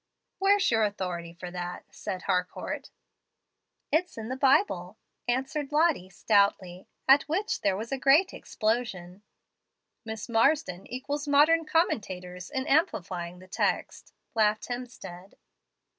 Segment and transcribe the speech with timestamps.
[0.39, 2.89] "Where's your authority for that?" said Harcourt.
[3.91, 9.21] "It's in the Bible," answered Lottie, stoutly; at which there was a great explosion.
[10.03, 15.35] "Miss Marsden equals modern commentators in amplifying the text," laughed Hemstead.